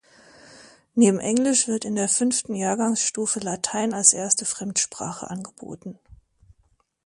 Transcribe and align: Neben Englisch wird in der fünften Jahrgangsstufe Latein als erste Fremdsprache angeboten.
Neben 0.95 1.19
Englisch 1.19 1.67
wird 1.67 1.85
in 1.85 1.93
der 1.93 2.09
fünften 2.09 2.55
Jahrgangsstufe 2.55 3.37
Latein 3.39 3.93
als 3.93 4.13
erste 4.13 4.45
Fremdsprache 4.45 5.29
angeboten. 5.29 5.99